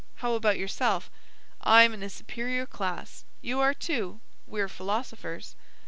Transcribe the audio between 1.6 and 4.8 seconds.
"I'm in a superior class. You are, too. We're